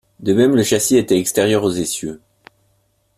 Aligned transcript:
De 0.19 0.33
même 0.33 0.55
le 0.55 0.63
châssis 0.63 0.97
était 0.97 1.19
extérieur 1.19 1.63
aux 1.63 1.69
essieux. 1.73 2.21